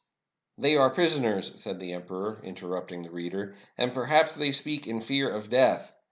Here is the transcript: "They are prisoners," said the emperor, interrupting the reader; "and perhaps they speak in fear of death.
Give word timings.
"They 0.57 0.75
are 0.75 0.89
prisoners," 0.89 1.61
said 1.61 1.79
the 1.79 1.93
emperor, 1.93 2.41
interrupting 2.43 3.03
the 3.03 3.11
reader; 3.11 3.55
"and 3.77 3.93
perhaps 3.93 4.33
they 4.33 4.51
speak 4.51 4.87
in 4.87 4.99
fear 4.99 5.29
of 5.29 5.47
death. 5.47 5.93